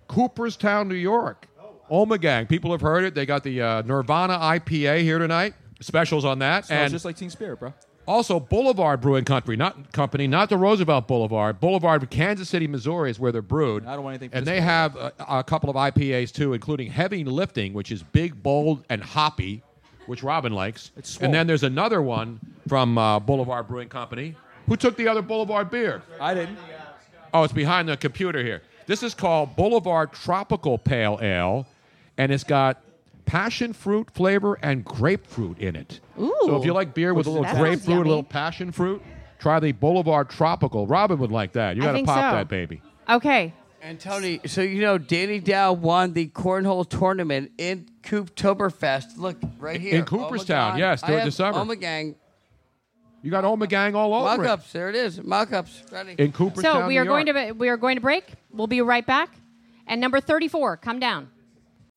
[0.08, 1.47] Cooperstown, New York.
[1.89, 2.47] Ommegang.
[2.50, 3.15] People have heard it.
[3.15, 5.54] They got the uh, Nirvana IPA here tonight.
[5.82, 6.65] Specials on that.
[6.65, 7.73] Smells and just like Teen Spirit, bro.
[8.08, 11.60] Also, Boulevard Brewing Company, not company, not the Roosevelt Boulevard.
[11.60, 13.86] Boulevard, Kansas City, Missouri, is where they're brewed.
[13.86, 14.30] I don't want anything.
[14.32, 18.41] And they have a, a couple of IPAs too, including Heavy Lifting, which is big,
[18.41, 19.62] bold, and hoppy,
[20.06, 20.91] which Robin likes.
[21.19, 24.36] and then there's another one from uh, Boulevard Brewing Company.
[24.67, 26.02] Who took the other Boulevard beer?
[26.19, 26.58] I didn't.
[27.34, 28.62] Oh, it's behind the computer here.
[28.86, 31.67] This is called Boulevard Tropical Pale Ale,
[32.17, 32.82] and it's got
[33.25, 35.99] passion fruit flavor and grapefruit in it.
[36.17, 38.10] So if you like beer with a little That sounds grapefruit, a yummy.
[38.10, 39.01] little passion fruit,
[39.39, 40.88] try the Boulevard Tropical.
[40.88, 41.75] Robin would like that.
[41.75, 42.38] You got to think pop so.
[42.38, 42.82] that baby.
[43.10, 43.53] Okay.
[43.82, 49.17] And Tony, so you know, Danny Dow won the cornhole tournament in Cooptoberfest.
[49.17, 50.80] Look right here, In Cooperstown, Ommegang.
[50.80, 51.60] yes, I during have the summer.
[51.60, 52.15] Ommegang
[53.21, 54.38] You got Ommegang all over it.
[54.47, 54.71] mock-ups.
[54.73, 56.15] There it is, mock-ups ready.
[56.17, 57.47] In Cooperstown, So we New are going York.
[57.49, 58.25] to we are going to break.
[58.51, 59.30] We'll be right back.
[59.86, 61.30] And number 34, come down.